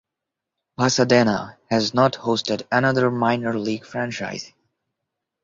Pasadena 0.79 1.59
has 1.69 1.93
not 1.93 2.13
hosted 2.13 2.63
another 2.71 3.11
minor 3.11 3.55
league 3.59 3.85
franchise. 3.85 4.51